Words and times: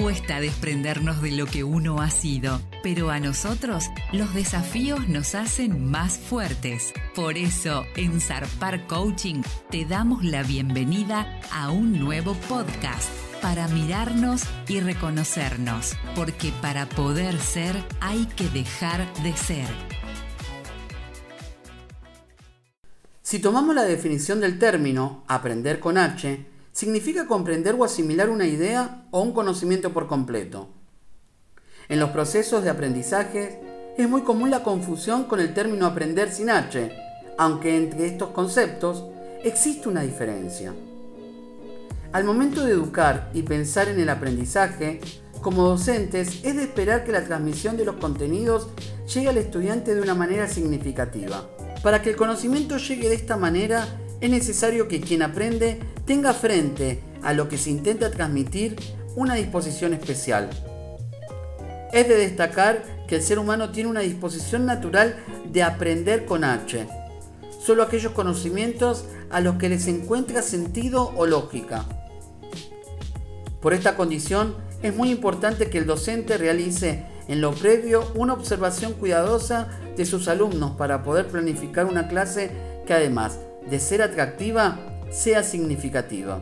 Cuesta 0.00 0.38
desprendernos 0.38 1.20
de 1.22 1.32
lo 1.32 1.46
que 1.46 1.64
uno 1.64 2.00
ha 2.00 2.08
sido, 2.10 2.60
pero 2.84 3.10
a 3.10 3.18
nosotros 3.18 3.86
los 4.12 4.32
desafíos 4.32 5.08
nos 5.08 5.34
hacen 5.34 5.90
más 5.90 6.18
fuertes. 6.18 6.92
Por 7.16 7.36
eso, 7.36 7.84
en 7.96 8.20
Zarpar 8.20 8.86
Coaching 8.86 9.42
te 9.70 9.84
damos 9.86 10.22
la 10.22 10.44
bienvenida 10.44 11.40
a 11.52 11.72
un 11.72 11.98
nuevo 11.98 12.34
podcast 12.48 13.10
para 13.42 13.66
mirarnos 13.66 14.44
y 14.68 14.78
reconocernos, 14.78 15.96
porque 16.14 16.52
para 16.62 16.88
poder 16.88 17.36
ser 17.40 17.74
hay 18.00 18.26
que 18.26 18.48
dejar 18.50 19.12
de 19.24 19.36
ser. 19.36 19.66
Si 23.20 23.40
tomamos 23.40 23.74
la 23.74 23.82
definición 23.82 24.40
del 24.40 24.60
término 24.60 25.24
aprender 25.26 25.80
con 25.80 25.98
H, 25.98 26.46
significa 26.72 27.26
comprender 27.26 27.74
o 27.78 27.84
asimilar 27.84 28.30
una 28.30 28.46
idea 28.46 29.06
o 29.10 29.20
un 29.20 29.32
conocimiento 29.32 29.92
por 29.92 30.06
completo. 30.06 30.68
En 31.88 32.00
los 32.00 32.10
procesos 32.10 32.62
de 32.62 32.70
aprendizaje 32.70 33.60
es 33.96 34.08
muy 34.08 34.22
común 34.22 34.50
la 34.50 34.62
confusión 34.62 35.24
con 35.24 35.40
el 35.40 35.54
término 35.54 35.86
aprender 35.86 36.30
sin 36.30 36.50
H, 36.50 36.92
aunque 37.38 37.76
entre 37.76 38.06
estos 38.06 38.30
conceptos 38.30 39.04
existe 39.42 39.88
una 39.88 40.02
diferencia. 40.02 40.74
Al 42.12 42.24
momento 42.24 42.64
de 42.64 42.72
educar 42.72 43.30
y 43.34 43.42
pensar 43.42 43.88
en 43.88 44.00
el 44.00 44.08
aprendizaje, 44.08 45.00
como 45.40 45.62
docentes 45.68 46.40
es 46.42 46.56
de 46.56 46.62
esperar 46.62 47.04
que 47.04 47.12
la 47.12 47.24
transmisión 47.24 47.76
de 47.76 47.84
los 47.84 47.96
contenidos 47.96 48.68
llegue 49.12 49.28
al 49.28 49.38
estudiante 49.38 49.94
de 49.94 50.00
una 50.00 50.14
manera 50.14 50.48
significativa. 50.48 51.48
Para 51.82 52.02
que 52.02 52.10
el 52.10 52.16
conocimiento 52.16 52.76
llegue 52.78 53.08
de 53.08 53.14
esta 53.14 53.36
manera, 53.36 53.86
es 54.20 54.30
necesario 54.30 54.88
que 54.88 55.00
quien 55.00 55.22
aprende 55.22 55.80
tenga 56.08 56.32
frente 56.32 57.00
a 57.22 57.34
lo 57.34 57.50
que 57.50 57.58
se 57.58 57.68
intenta 57.68 58.10
transmitir 58.10 58.76
una 59.14 59.34
disposición 59.34 59.92
especial. 59.92 60.48
Es 61.92 62.08
de 62.08 62.16
destacar 62.16 62.82
que 63.06 63.16
el 63.16 63.22
ser 63.22 63.38
humano 63.38 63.70
tiene 63.72 63.90
una 63.90 64.00
disposición 64.00 64.64
natural 64.64 65.16
de 65.52 65.62
aprender 65.62 66.24
con 66.24 66.44
H, 66.44 66.88
solo 67.60 67.82
aquellos 67.82 68.12
conocimientos 68.12 69.04
a 69.28 69.40
los 69.40 69.56
que 69.56 69.68
les 69.68 69.86
encuentra 69.86 70.40
sentido 70.40 71.12
o 71.14 71.26
lógica. 71.26 71.84
Por 73.60 73.74
esta 73.74 73.94
condición, 73.94 74.56
es 74.82 74.96
muy 74.96 75.10
importante 75.10 75.68
que 75.68 75.76
el 75.76 75.86
docente 75.86 76.38
realice 76.38 77.04
en 77.28 77.42
lo 77.42 77.52
previo 77.52 78.10
una 78.14 78.32
observación 78.32 78.94
cuidadosa 78.94 79.68
de 79.94 80.06
sus 80.06 80.28
alumnos 80.28 80.70
para 80.70 81.02
poder 81.02 81.26
planificar 81.26 81.84
una 81.84 82.08
clase 82.08 82.50
que 82.86 82.94
además 82.94 83.38
de 83.68 83.78
ser 83.78 84.00
atractiva 84.00 84.87
sea 85.10 85.42
significativa. 85.42 86.40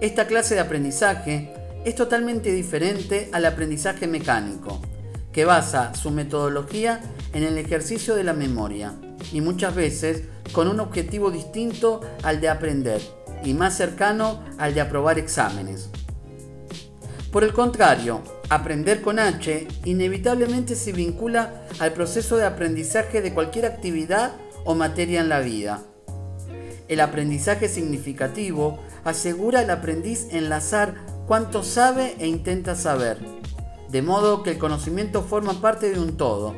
Esta 0.00 0.26
clase 0.26 0.54
de 0.54 0.60
aprendizaje 0.60 1.52
es 1.84 1.94
totalmente 1.94 2.52
diferente 2.52 3.30
al 3.32 3.46
aprendizaje 3.46 4.06
mecánico, 4.06 4.80
que 5.32 5.44
basa 5.44 5.94
su 5.94 6.10
metodología 6.10 7.00
en 7.32 7.44
el 7.44 7.58
ejercicio 7.58 8.14
de 8.14 8.24
la 8.24 8.32
memoria 8.32 8.94
y 9.32 9.40
muchas 9.40 9.74
veces 9.74 10.24
con 10.52 10.68
un 10.68 10.80
objetivo 10.80 11.30
distinto 11.30 12.00
al 12.22 12.40
de 12.40 12.48
aprender 12.48 13.00
y 13.44 13.54
más 13.54 13.76
cercano 13.76 14.42
al 14.58 14.74
de 14.74 14.80
aprobar 14.80 15.18
exámenes. 15.18 15.90
Por 17.30 17.44
el 17.44 17.52
contrario, 17.52 18.22
aprender 18.48 19.02
con 19.02 19.18
H 19.18 19.68
inevitablemente 19.84 20.74
se 20.74 20.92
vincula 20.92 21.66
al 21.78 21.92
proceso 21.92 22.36
de 22.36 22.46
aprendizaje 22.46 23.20
de 23.20 23.34
cualquier 23.34 23.66
actividad 23.66 24.32
o 24.64 24.74
materia 24.74 25.20
en 25.20 25.28
la 25.28 25.40
vida. 25.40 25.82
El 26.88 27.00
aprendizaje 27.00 27.68
significativo 27.68 28.78
asegura 29.04 29.60
al 29.60 29.70
aprendiz 29.70 30.28
enlazar 30.30 30.94
cuanto 31.26 31.64
sabe 31.64 32.14
e 32.20 32.28
intenta 32.28 32.76
saber, 32.76 33.18
de 33.88 34.02
modo 34.02 34.44
que 34.44 34.50
el 34.52 34.58
conocimiento 34.58 35.22
forma 35.22 35.60
parte 35.60 35.90
de 35.90 35.98
un 35.98 36.16
todo. 36.16 36.54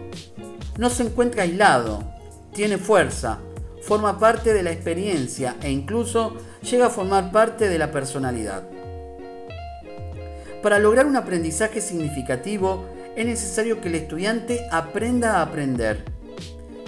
No 0.77 0.91
se 0.91 1.05
encuentra 1.05 1.45
aislado, 1.45 2.05
tiene 2.53 2.77
fuerza, 2.77 3.39
forma 3.83 4.19
parte 4.19 4.53
de 4.53 4.63
la 4.63 4.71
experiencia 4.71 5.57
e 5.63 5.71
incluso 5.71 6.37
llega 6.63 6.87
a 6.87 6.91
formar 6.91 7.33
parte 7.33 7.69
de 7.69 7.79
la 7.79 7.91
personalidad. 7.91 8.69
Para 10.63 10.79
lograr 10.79 11.07
un 11.07 11.17
aprendizaje 11.17 11.81
significativo 11.81 12.85
es 13.17 13.25
necesario 13.25 13.81
que 13.81 13.89
el 13.89 13.95
estudiante 13.95 14.67
aprenda 14.71 15.39
a 15.39 15.43
aprender, 15.43 16.05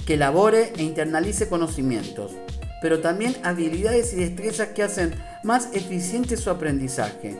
que 0.06 0.14
elabore 0.14 0.72
e 0.76 0.82
internalice 0.82 1.48
conocimientos, 1.48 2.32
pero 2.80 3.00
también 3.00 3.36
habilidades 3.42 4.12
y 4.12 4.16
destrezas 4.16 4.68
que 4.68 4.82
hacen 4.82 5.14
más 5.44 5.68
eficiente 5.72 6.36
su 6.36 6.50
aprendizaje. 6.50 7.36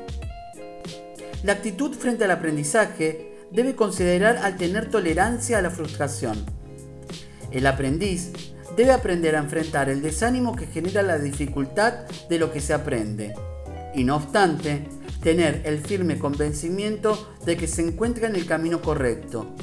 La 1.43 1.53
actitud 1.53 1.95
frente 1.95 2.25
al 2.25 2.31
aprendizaje 2.33 3.31
debe 3.51 3.75
considerar 3.75 4.37
al 4.39 4.57
tener 4.57 4.91
tolerancia 4.91 5.59
a 5.59 5.63
la 5.63 5.71
frustración. 5.71 6.45
El 7.51 7.67
aprendiz 7.67 8.33
debe 8.77 8.93
aprender 8.93 9.35
a 9.35 9.41
enfrentar 9.41 9.89
el 9.89 10.03
desánimo 10.03 10.55
que 10.55 10.67
genera 10.67 11.03
la 11.03 11.19
dificultad 11.19 12.07
de 12.29 12.39
lo 12.39 12.53
que 12.53 12.61
se 12.61 12.75
aprende. 12.75 13.35
Y 13.95 14.05
no 14.05 14.17
obstante, 14.17 14.87
tener 15.23 15.63
el 15.65 15.81
firme 15.81 16.19
convencimiento 16.19 17.35
de 17.45 17.57
que 17.57 17.67
se 17.67 17.83
encuentra 17.83 18.29
en 18.29 18.37
el 18.37 18.47
camino 18.47 18.81
correcto 18.81 19.55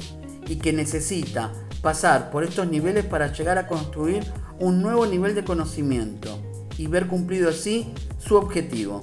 y 0.46 0.56
que 0.56 0.72
necesita 0.72 1.52
pasar 1.82 2.30
por 2.30 2.44
estos 2.44 2.68
niveles 2.68 3.04
para 3.04 3.32
llegar 3.32 3.58
a 3.58 3.66
construir 3.66 4.24
un 4.60 4.82
nuevo 4.82 5.06
nivel 5.06 5.34
de 5.34 5.44
conocimiento 5.44 6.38
y 6.76 6.86
ver 6.86 7.06
cumplido 7.06 7.50
así 7.50 7.92
su 8.18 8.36
objetivo. 8.36 9.02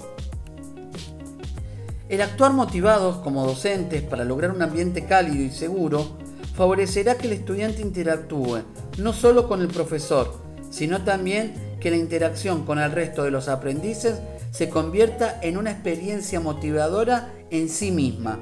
El 2.07 2.21
actuar 2.21 2.53
motivados 2.53 3.17
como 3.17 3.45
docentes 3.45 4.03
para 4.03 4.23
lograr 4.23 4.51
un 4.51 4.61
ambiente 4.61 5.05
cálido 5.05 5.43
y 5.43 5.49
seguro 5.49 6.17
favorecerá 6.55 7.15
que 7.15 7.27
el 7.27 7.33
estudiante 7.33 7.81
interactúe 7.81 8.61
no 8.97 9.13
solo 9.13 9.47
con 9.47 9.61
el 9.61 9.67
profesor, 9.67 10.33
sino 10.69 11.03
también 11.03 11.53
que 11.79 11.89
la 11.89 11.97
interacción 11.97 12.65
con 12.65 12.79
el 12.79 12.91
resto 12.91 13.23
de 13.23 13.31
los 13.31 13.47
aprendices 13.47 14.15
se 14.51 14.69
convierta 14.69 15.39
en 15.41 15.57
una 15.57 15.71
experiencia 15.71 16.39
motivadora 16.39 17.33
en 17.49 17.69
sí 17.69 17.91
misma. 17.91 18.39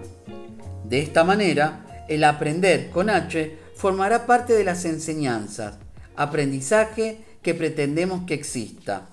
De 0.83 0.99
esta 0.99 1.23
manera, 1.23 2.05
el 2.07 2.23
aprender 2.23 2.89
con 2.89 3.09
H 3.09 3.57
formará 3.75 4.25
parte 4.25 4.53
de 4.53 4.63
las 4.63 4.85
enseñanzas, 4.85 5.77
aprendizaje 6.15 7.23
que 7.41 7.53
pretendemos 7.53 8.25
que 8.25 8.33
exista. 8.33 9.09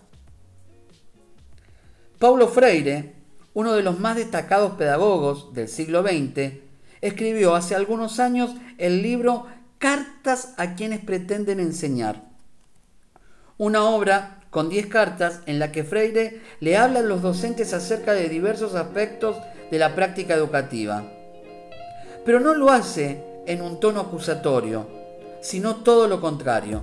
Paulo 2.19 2.49
Freire, 2.49 3.15
uno 3.55 3.73
de 3.73 3.83
los 3.83 3.99
más 3.99 4.17
destacados 4.17 4.73
pedagogos 4.73 5.55
del 5.55 5.69
siglo 5.69 6.03
XX, 6.03 6.53
escribió 7.01 7.55
hace 7.55 7.75
algunos 7.75 8.21
años 8.21 8.55
el 8.79 9.03
libro 9.03 9.47
Cartas 9.79 10.55
a 10.59 10.75
quienes 10.75 11.01
pretenden 11.01 11.61
enseñar. 11.61 12.23
Una 13.57 13.85
obra 13.85 14.41
con 14.51 14.69
10 14.69 14.87
cartas 14.89 15.41
en 15.47 15.59
la 15.59 15.73
que 15.73 15.85
Freire 15.85 16.43
le 16.61 16.77
habla 16.77 17.01
a 17.01 17.03
los 17.03 17.23
docentes 17.23 17.73
acerca 17.73 18.13
de 18.13 18.29
diversos 18.29 18.75
aspectos 18.75 19.37
de 19.71 19.79
la 19.79 19.95
práctica 19.95 20.35
educativa. 20.35 21.05
Pero 22.25 22.41
no 22.41 22.55
lo 22.55 22.71
hace 22.71 23.25
en 23.47 23.63
un 23.63 23.81
tono 23.81 24.01
acusatorio, 24.01 25.00
sino 25.41 25.77
todo 25.77 26.09
lo 26.09 26.21
contrario. 26.21 26.83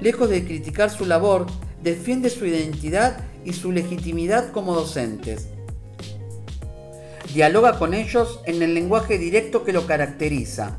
Lejos 0.00 0.28
de 0.30 0.44
criticar 0.44 0.90
su 0.90 1.06
labor, 1.06 1.46
defiende 1.82 2.30
su 2.30 2.46
identidad 2.46 3.24
y 3.44 3.52
su 3.52 3.72
legitimidad 3.72 4.52
como 4.52 4.74
docentes. 4.74 5.48
Dialoga 7.32 7.78
con 7.78 7.94
ellos 7.94 8.40
en 8.44 8.62
el 8.62 8.74
lenguaje 8.74 9.16
directo 9.18 9.64
que 9.64 9.72
lo 9.72 9.86
caracteriza. 9.86 10.78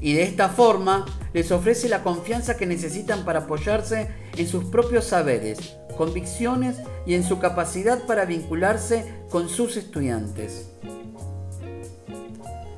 Y 0.00 0.12
de 0.12 0.24
esta 0.24 0.50
forma 0.50 1.06
les 1.32 1.50
ofrece 1.50 1.88
la 1.88 2.02
confianza 2.02 2.56
que 2.56 2.66
necesitan 2.66 3.24
para 3.24 3.40
apoyarse 3.40 4.08
en 4.36 4.46
sus 4.46 4.64
propios 4.64 5.06
saberes, 5.06 5.76
convicciones 5.96 6.76
y 7.06 7.14
en 7.14 7.24
su 7.24 7.38
capacidad 7.38 8.04
para 8.06 8.26
vincularse 8.26 9.04
con 9.30 9.48
sus 9.48 9.76
estudiantes. 9.76 10.68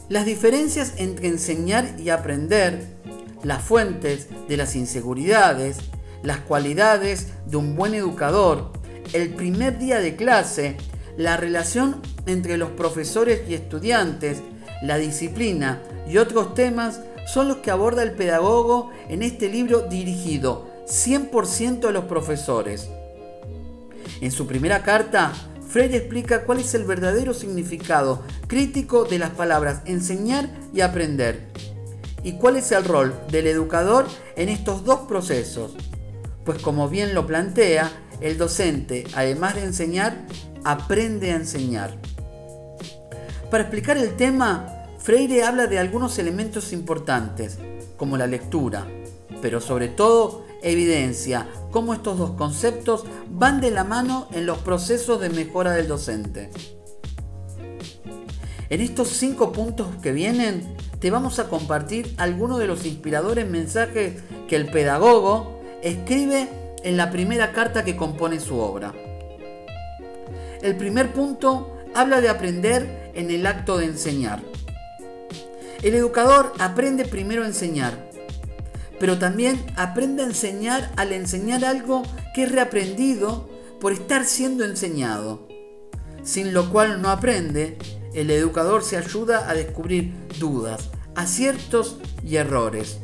Las 0.09 0.25
diferencias 0.25 0.95
entre 0.99 1.27
enseñar 1.27 1.97
y 1.99 2.11
aprender, 2.11 2.87
las 3.47 3.63
fuentes 3.63 4.27
de 4.49 4.57
las 4.57 4.75
inseguridades, 4.75 5.79
las 6.25 6.39
cualidades 6.41 7.29
de 7.47 7.57
un 7.57 7.77
buen 7.77 7.95
educador, 7.95 8.73
el 9.13 9.35
primer 9.35 9.79
día 9.79 10.01
de 10.01 10.17
clase, 10.17 10.77
la 11.17 11.37
relación 11.37 12.03
entre 12.27 12.57
los 12.57 12.71
profesores 12.71 13.43
y 13.49 13.55
estudiantes, 13.55 14.43
la 14.83 14.99
disciplina 14.99 15.81
y 16.09 16.19
otros 16.19 16.55
temas 16.55 17.01
son 17.33 17.47
los 17.47 17.59
que 17.59 17.71
aborda 17.71 18.03
el 18.03 18.13
pedagogo 18.13 18.91
en 19.09 19.23
este 19.23 19.49
libro 19.49 19.83
dirigido 19.83 20.69
100% 20.89 21.87
a 21.87 21.93
los 21.93 22.07
profesores. 22.07 22.89
En 24.21 24.33
su 24.33 24.49
primera 24.49 24.83
carta, 24.83 25.33
Freire 25.69 25.99
explica 25.99 26.43
cuál 26.45 26.59
es 26.59 26.75
el 26.75 26.83
verdadero 26.83 27.33
significado 27.33 28.25
crítico 28.49 29.05
de 29.05 29.21
las 29.21 29.31
palabras 29.31 29.83
enseñar 29.85 30.51
y 30.75 30.81
aprender 30.81 31.76
y 32.27 32.33
cuál 32.33 32.57
es 32.57 32.73
el 32.73 32.85
rol 32.85 33.15
del 33.31 33.47
educador 33.47 34.05
en 34.35 34.49
estos 34.49 34.83
dos 34.83 35.03
procesos. 35.03 35.77
Pues 36.45 36.61
como 36.61 36.89
bien 36.89 37.15
lo 37.15 37.25
plantea, 37.25 37.89
el 38.21 38.37
docente, 38.37 39.05
además 39.15 39.55
de 39.55 39.63
enseñar, 39.63 40.27
aprende 40.65 41.31
a 41.31 41.37
enseñar. 41.37 41.97
Para 43.49 43.63
explicar 43.63 43.97
el 43.97 44.17
tema, 44.17 44.67
Freire 44.99 45.45
habla 45.45 45.69
de 45.69 45.79
algunos 45.79 46.19
elementos 46.19 46.73
importantes, 46.73 47.59
como 47.97 48.17
la 48.17 48.27
lectura, 48.27 48.89
pero 49.41 49.61
sobre 49.61 49.87
todo 49.87 50.45
evidencia 50.65 51.47
cómo 51.71 51.95
estos 51.95 52.19
dos 52.19 52.33
conceptos 52.33 53.05
van 53.31 53.61
de 53.61 53.71
la 53.71 53.85
mano 53.85 54.27
en 54.33 54.47
los 54.47 54.59
procesos 54.59 55.21
de 55.21 55.31
mejora 55.31 55.71
del 55.75 55.87
docente. 55.87 56.51
En 58.69 58.81
estos 58.81 59.09
cinco 59.09 59.53
puntos 59.53 59.89
que 60.03 60.13
vienen, 60.13 60.77
te 60.99 61.11
vamos 61.11 61.39
a 61.39 61.49
compartir 61.49 62.15
algunos 62.17 62.59
de 62.59 62.67
los 62.67 62.85
inspiradores 62.85 63.49
mensajes 63.49 64.23
que 64.49 64.57
el 64.57 64.71
pedagogo 64.71 65.61
escribe 65.83 66.49
en 66.83 66.97
la 66.97 67.11
primera 67.11 67.53
carta 67.53 67.85
que 67.85 67.97
compone 67.97 68.41
su 68.41 68.59
obra. 68.59 68.93
El 70.63 70.77
primer 70.77 71.13
punto 71.13 71.77
habla 71.95 72.21
de 72.21 72.29
aprender 72.29 73.13
en 73.15 73.31
el 73.31 73.47
acto 73.47 73.79
de 73.79 73.87
enseñar. 73.87 74.43
El 75.83 75.95
educador 75.95 76.53
aprende 76.59 77.05
primero 77.05 77.45
a 77.45 77.47
enseñar, 77.47 78.11
pero 78.99 79.19
también 79.19 79.65
aprende 79.77 80.25
a 80.25 80.27
enseñar 80.27 80.91
al 80.97 81.13
enseñar 81.13 81.65
algo 81.65 82.03
que 82.35 82.45
es 82.45 82.53
reaprendido 82.53 83.49
por 83.81 83.93
estar 83.93 84.25
siendo 84.25 84.65
enseñado, 84.65 85.47
sin 86.25 86.53
lo 86.53 86.71
cual 86.71 87.01
no 87.01 87.11
aprende 87.11 87.79
el 88.17 88.31
educador 88.31 88.83
se 88.83 88.97
ayuda 88.97 89.49
a 89.49 89.53
descubrir 89.53 90.15
dudas, 90.41 90.89
aciertos 91.15 91.99
y 92.25 92.37
errores. 92.37 92.99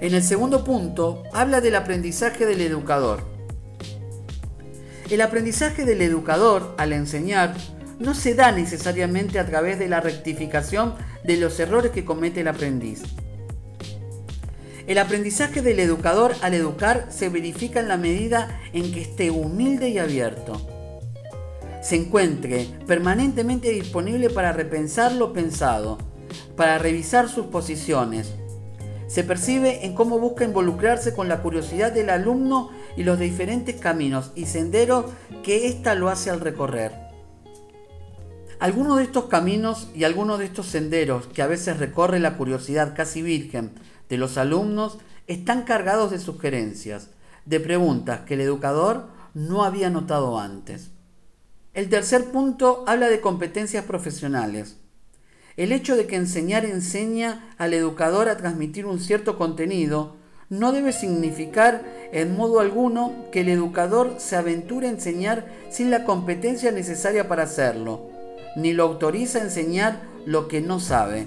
En 0.00 0.14
el 0.14 0.22
segundo 0.22 0.64
punto, 0.64 1.22
habla 1.34 1.60
del 1.60 1.74
aprendizaje 1.74 2.46
del 2.46 2.62
educador. 2.62 3.20
El 5.10 5.20
aprendizaje 5.20 5.84
del 5.84 6.00
educador 6.00 6.74
al 6.78 6.94
enseñar 6.94 7.54
no 7.98 8.14
se 8.14 8.34
da 8.34 8.52
necesariamente 8.52 9.38
a 9.38 9.44
través 9.44 9.78
de 9.78 9.88
la 9.88 10.00
rectificación 10.00 10.94
de 11.22 11.36
los 11.36 11.60
errores 11.60 11.92
que 11.92 12.06
comete 12.06 12.40
el 12.40 12.48
aprendiz. 12.48 13.02
El 14.86 14.96
aprendizaje 14.96 15.60
del 15.60 15.78
educador 15.78 16.34
al 16.40 16.54
educar 16.54 17.08
se 17.10 17.28
verifica 17.28 17.80
en 17.80 17.88
la 17.88 17.98
medida 17.98 18.62
en 18.72 18.92
que 18.92 19.02
esté 19.02 19.30
humilde 19.30 19.90
y 19.90 19.98
abierto 19.98 20.75
se 21.86 21.94
encuentre 21.94 22.68
permanentemente 22.88 23.70
disponible 23.70 24.28
para 24.28 24.52
repensar 24.52 25.12
lo 25.12 25.32
pensado, 25.32 25.98
para 26.56 26.78
revisar 26.78 27.28
sus 27.28 27.46
posiciones. 27.46 28.34
Se 29.06 29.22
percibe 29.22 29.86
en 29.86 29.94
cómo 29.94 30.18
busca 30.18 30.44
involucrarse 30.44 31.14
con 31.14 31.28
la 31.28 31.42
curiosidad 31.42 31.92
del 31.92 32.10
alumno 32.10 32.70
y 32.96 33.04
los 33.04 33.20
diferentes 33.20 33.76
caminos 33.76 34.32
y 34.34 34.46
senderos 34.46 35.04
que 35.44 35.68
ésta 35.68 35.94
lo 35.94 36.08
hace 36.08 36.28
al 36.28 36.40
recorrer. 36.40 36.90
Algunos 38.58 38.96
de 38.96 39.04
estos 39.04 39.26
caminos 39.26 39.88
y 39.94 40.02
algunos 40.02 40.40
de 40.40 40.46
estos 40.46 40.66
senderos 40.66 41.28
que 41.28 41.42
a 41.42 41.46
veces 41.46 41.78
recorre 41.78 42.18
la 42.18 42.36
curiosidad 42.36 42.96
casi 42.96 43.22
virgen 43.22 43.70
de 44.08 44.18
los 44.18 44.38
alumnos 44.38 44.98
están 45.28 45.62
cargados 45.62 46.10
de 46.10 46.18
sugerencias, 46.18 47.10
de 47.44 47.60
preguntas 47.60 48.22
que 48.22 48.34
el 48.34 48.40
educador 48.40 49.06
no 49.34 49.62
había 49.62 49.88
notado 49.88 50.40
antes. 50.40 50.95
El 51.76 51.90
tercer 51.90 52.24
punto 52.30 52.84
habla 52.86 53.10
de 53.10 53.20
competencias 53.20 53.84
profesionales. 53.84 54.78
El 55.58 55.72
hecho 55.72 55.94
de 55.94 56.06
que 56.06 56.16
enseñar 56.16 56.64
enseña 56.64 57.54
al 57.58 57.74
educador 57.74 58.30
a 58.30 58.38
transmitir 58.38 58.86
un 58.86 58.98
cierto 58.98 59.36
contenido 59.36 60.16
no 60.48 60.72
debe 60.72 60.94
significar 60.94 61.84
en 62.12 62.34
modo 62.34 62.60
alguno 62.60 63.12
que 63.30 63.42
el 63.42 63.50
educador 63.50 64.14
se 64.16 64.36
aventure 64.36 64.86
a 64.86 64.90
enseñar 64.90 65.52
sin 65.68 65.90
la 65.90 66.04
competencia 66.04 66.72
necesaria 66.72 67.28
para 67.28 67.42
hacerlo, 67.42 68.08
ni 68.56 68.72
lo 68.72 68.84
autoriza 68.84 69.40
a 69.40 69.42
enseñar 69.42 70.00
lo 70.24 70.48
que 70.48 70.62
no 70.62 70.80
sabe. 70.80 71.26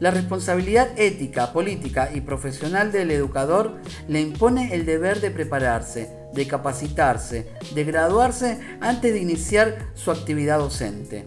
La 0.00 0.10
responsabilidad 0.10 0.88
ética, 0.96 1.52
política 1.52 2.08
y 2.14 2.22
profesional 2.22 2.92
del 2.92 3.10
educador 3.10 3.76
le 4.08 4.22
impone 4.22 4.74
el 4.74 4.86
deber 4.86 5.20
de 5.20 5.30
prepararse, 5.30 6.21
de 6.34 6.46
capacitarse, 6.46 7.48
de 7.74 7.84
graduarse 7.84 8.60
antes 8.80 9.12
de 9.12 9.20
iniciar 9.20 9.90
su 9.94 10.10
actividad 10.10 10.58
docente. 10.58 11.26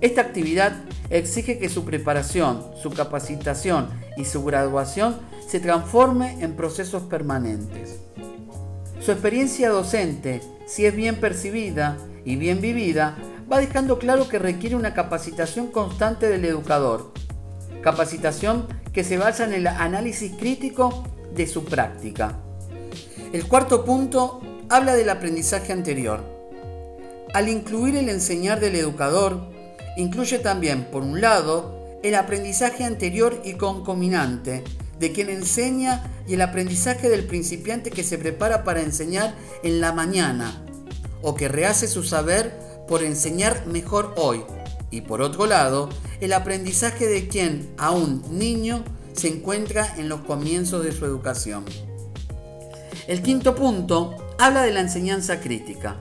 Esta 0.00 0.20
actividad 0.20 0.72
exige 1.10 1.58
que 1.58 1.68
su 1.68 1.84
preparación, 1.84 2.64
su 2.80 2.90
capacitación 2.90 3.88
y 4.16 4.24
su 4.24 4.44
graduación 4.44 5.16
se 5.46 5.60
transforme 5.60 6.42
en 6.42 6.54
procesos 6.54 7.02
permanentes. 7.04 7.98
Su 9.00 9.12
experiencia 9.12 9.70
docente, 9.70 10.40
si 10.66 10.86
es 10.86 10.94
bien 10.94 11.16
percibida 11.16 11.96
y 12.24 12.36
bien 12.36 12.60
vivida, 12.60 13.16
va 13.50 13.58
dejando 13.58 13.98
claro 13.98 14.28
que 14.28 14.38
requiere 14.38 14.76
una 14.76 14.94
capacitación 14.94 15.68
constante 15.68 16.28
del 16.28 16.44
educador, 16.44 17.12
capacitación 17.82 18.66
que 18.92 19.04
se 19.04 19.16
basa 19.16 19.44
en 19.44 19.54
el 19.54 19.66
análisis 19.66 20.32
crítico 20.38 21.04
de 21.34 21.46
su 21.46 21.64
práctica. 21.64 22.38
El 23.32 23.46
cuarto 23.46 23.84
punto 23.84 24.40
habla 24.68 24.94
del 24.94 25.10
aprendizaje 25.10 25.72
anterior. 25.72 26.22
Al 27.34 27.48
incluir 27.48 27.96
el 27.96 28.08
enseñar 28.08 28.60
del 28.60 28.76
educador, 28.76 29.40
incluye 29.96 30.38
también, 30.38 30.84
por 30.84 31.02
un 31.02 31.20
lado, 31.20 31.98
el 32.02 32.14
aprendizaje 32.14 32.84
anterior 32.84 33.40
y 33.44 33.54
concominante 33.54 34.64
de 34.98 35.12
quien 35.12 35.30
enseña 35.30 36.10
y 36.26 36.34
el 36.34 36.42
aprendizaje 36.42 37.08
del 37.08 37.26
principiante 37.26 37.90
que 37.90 38.04
se 38.04 38.18
prepara 38.18 38.64
para 38.64 38.82
enseñar 38.82 39.34
en 39.62 39.80
la 39.80 39.92
mañana 39.92 40.64
o 41.22 41.34
que 41.34 41.48
rehace 41.48 41.88
su 41.88 42.02
saber 42.02 42.52
por 42.86 43.02
enseñar 43.02 43.66
mejor 43.66 44.14
hoy. 44.16 44.42
Y 44.90 45.02
por 45.02 45.20
otro 45.20 45.46
lado, 45.46 45.88
el 46.20 46.32
aprendizaje 46.32 47.06
de 47.06 47.28
quien, 47.28 47.68
aún 47.76 48.24
niño, 48.30 48.84
se 49.12 49.28
encuentra 49.28 49.94
en 49.96 50.08
los 50.08 50.20
comienzos 50.20 50.84
de 50.84 50.92
su 50.92 51.04
educación. 51.04 51.64
El 53.08 53.22
quinto 53.22 53.54
punto 53.54 54.34
habla 54.38 54.60
de 54.60 54.70
la 54.70 54.80
enseñanza 54.80 55.40
crítica. 55.40 55.96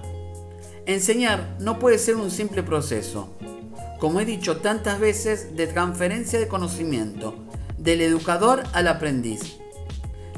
Enseñar 0.85 1.55
no 1.61 1.79
puede 1.79 1.99
ser 1.99 2.17
un 2.17 2.29
simple 2.29 2.63
proceso, 2.63 3.29
como 3.97 4.19
he 4.19 4.25
dicho 4.25 4.57
tantas 4.57 4.99
veces, 4.99 5.55
de 5.55 5.67
transferencia 5.67 6.37
de 6.37 6.49
conocimiento, 6.49 7.35
del 7.77 8.01
educador 8.01 8.63
al 8.73 8.89
aprendiz. 8.89 9.55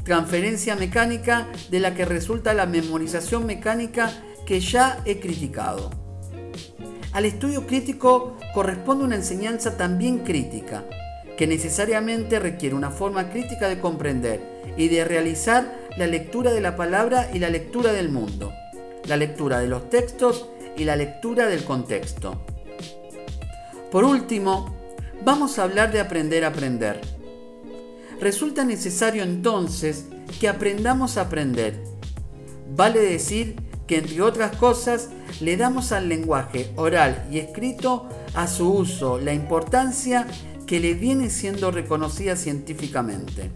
Transferencia 0.04 0.76
mecánica 0.76 1.48
de 1.72 1.80
la 1.80 1.92
que 1.96 2.04
resulta 2.04 2.54
la 2.54 2.66
memorización 2.66 3.46
mecánica 3.46 4.12
que 4.46 4.60
ya 4.60 5.02
he 5.06 5.18
criticado. 5.18 5.90
Al 7.10 7.24
estudio 7.24 7.66
crítico 7.66 8.36
corresponde 8.54 9.02
una 9.02 9.16
enseñanza 9.16 9.76
también 9.76 10.20
crítica, 10.20 10.84
que 11.36 11.48
necesariamente 11.48 12.38
requiere 12.38 12.76
una 12.76 12.92
forma 12.92 13.28
crítica 13.28 13.68
de 13.68 13.80
comprender 13.80 14.40
y 14.76 14.86
de 14.86 15.04
realizar 15.04 15.79
la 15.96 16.06
lectura 16.06 16.52
de 16.52 16.60
la 16.60 16.76
palabra 16.76 17.30
y 17.32 17.38
la 17.38 17.50
lectura 17.50 17.92
del 17.92 18.10
mundo, 18.10 18.52
la 19.06 19.16
lectura 19.16 19.60
de 19.60 19.68
los 19.68 19.90
textos 19.90 20.48
y 20.76 20.84
la 20.84 20.96
lectura 20.96 21.46
del 21.46 21.64
contexto. 21.64 22.40
Por 23.90 24.04
último, 24.04 24.76
vamos 25.24 25.58
a 25.58 25.64
hablar 25.64 25.92
de 25.92 26.00
aprender 26.00 26.44
a 26.44 26.48
aprender. 26.48 27.00
Resulta 28.20 28.64
necesario 28.64 29.22
entonces 29.22 30.06
que 30.38 30.48
aprendamos 30.48 31.16
a 31.16 31.22
aprender. 31.22 31.82
Vale 32.76 33.00
decir 33.00 33.56
que 33.86 33.98
entre 33.98 34.22
otras 34.22 34.56
cosas 34.56 35.08
le 35.40 35.56
damos 35.56 35.90
al 35.90 36.08
lenguaje 36.08 36.70
oral 36.76 37.26
y 37.30 37.38
escrito 37.38 38.08
a 38.34 38.46
su 38.46 38.72
uso 38.72 39.18
la 39.18 39.34
importancia 39.34 40.26
que 40.66 40.78
le 40.78 40.94
viene 40.94 41.30
siendo 41.30 41.72
reconocida 41.72 42.36
científicamente 42.36 43.50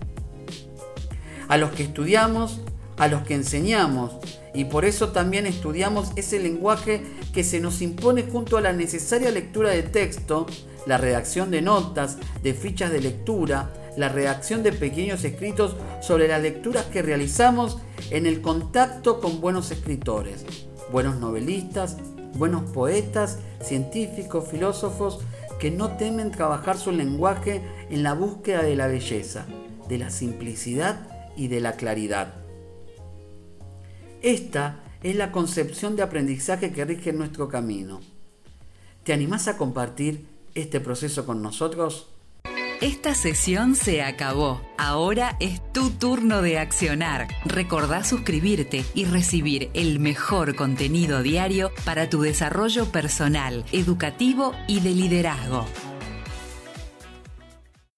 a 1.49 1.57
los 1.57 1.71
que 1.71 1.85
estudiamos, 1.85 2.61
a 2.97 3.09
los 3.09 3.23
que 3.23 3.35
enseñamos, 3.35 4.13
y 4.55 4.67
por 4.67 4.85
eso 4.85 5.09
también 5.09 5.47
estudiamos 5.47 6.13
ese 6.17 6.39
lenguaje 6.39 7.03
que 7.33 7.43
se 7.43 7.61
nos 7.61 7.83
impone 7.83 8.23
junto 8.23 8.57
a 8.57 8.61
la 8.61 8.73
necesaria 8.73 9.31
lectura 9.31 9.71
de 9.71 9.83
texto, 9.83 10.47
la 10.87 10.97
redacción 10.97 11.51
de 11.51 11.61
notas, 11.61 12.19
de 12.43 12.55
fichas 12.55 12.93
de 12.93 13.01
lectura, 13.01 13.73
la 13.97 14.09
redacción 14.09 14.63
de 14.63 14.73
pequeños 14.73 15.25
escritos 15.25 15.77
sobre 16.01 16.29
las 16.29 16.43
lecturas 16.43 16.85
que 16.87 17.03
realizamos 17.03 17.79
en 18.11 18.27
el 18.27 18.41
contacto 18.41 19.21
con 19.21 19.41
buenos 19.41 19.71
escritores, 19.71 20.45
buenos 20.93 21.17
novelistas, 21.17 21.97
buenos 22.35 22.71
poetas, 22.71 23.39
científicos, 23.61 24.49
filósofos, 24.49 25.21
que 25.59 25.71
no 25.71 25.97
temen 25.97 26.31
trabajar 26.31 26.77
su 26.77 26.93
lenguaje 26.93 27.63
en 27.91 28.03
la 28.03 28.15
búsqueda 28.15 28.63
de 28.63 28.77
la 28.77 28.87
belleza, 28.87 29.47
de 29.89 29.99
la 29.99 30.11
simplicidad 30.11 31.14
y 31.37 31.49
de 31.49 31.61
la 31.61 31.73
claridad. 31.73 32.35
Esta 34.23 34.81
es 35.03 35.17
la 35.17 35.33
concepción 35.33 35.97
de 35.97 36.03
aprendizaje 36.03 36.73
que 36.73 36.85
rige 36.85 37.13
nuestro 37.13 37.49
camino. 37.49 38.01
¿Te 39.03 39.13
animás 39.13 39.49
a 39.49 39.59
compartir 39.59 40.27
este 40.55 40.81
proceso 40.81 41.27
con 41.27 41.43
nosotros? 41.43 42.09
Esta 42.81 43.15
sesión 43.15 43.77
se 43.77 44.03
acabó. 44.03 44.61
Ahora 44.77 45.37
es 45.41 45.61
tu 45.73 45.91
turno 45.91 46.43
de 46.43 46.59
accionar. 46.59 47.29
Recordá 47.45 48.03
suscribirte 48.03 48.85
y 48.95 49.05
recibir 49.05 49.71
el 49.75 50.01
mejor 50.01 50.55
contenido 50.55 51.23
diario 51.23 51.71
para 51.85 52.11
tu 52.11 52.21
desarrollo 52.21 52.91
personal, 52.91 53.65
educativo 53.73 54.53
y 54.67 54.81
de 54.81 54.91
liderazgo. 54.91 55.67